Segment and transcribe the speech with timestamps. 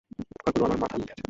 [0.31, 1.19] পোকাগুলো আমার মাথার মধ্যে আছে।